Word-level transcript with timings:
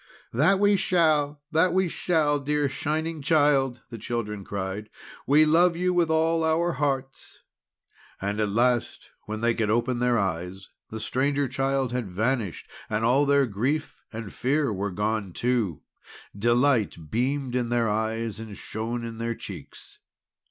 "That 0.33 0.57
we 0.59 0.77
shall! 0.77 1.43
that 1.51 1.73
we 1.73 1.87
shall! 1.87 2.39
dear 2.39 2.67
Shining 2.67 3.21
Child!" 3.21 3.81
the 3.89 3.99
children 3.99 4.43
cried. 4.43 4.89
"We 5.27 5.45
love 5.45 5.77
you 5.77 5.93
with 5.93 6.09
all 6.09 6.43
our 6.43 6.71
hearts!" 6.71 7.43
And 8.19 8.39
at 8.39 8.49
last 8.49 9.11
when 9.27 9.41
they 9.41 9.53
could 9.53 9.69
open 9.69 9.99
their 9.99 10.17
eyes, 10.17 10.69
the 10.89 10.99
Stranger 10.99 11.47
Child 11.47 11.91
had 11.91 12.09
vanished; 12.09 12.67
and 12.89 13.05
all 13.05 13.27
their 13.27 13.45
grief 13.45 14.01
and 14.11 14.33
fear 14.33 14.73
were 14.73 14.89
gone, 14.89 15.33
too. 15.33 15.83
Delight 16.35 17.11
beamed 17.11 17.55
in 17.55 17.69
their 17.69 17.87
eyes 17.87 18.39
and 18.39 18.57
shone 18.57 19.05
in 19.05 19.19
their 19.19 19.35
cheeks. 19.35 19.99